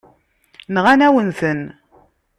Nɣan-awen-ten. 0.73 1.61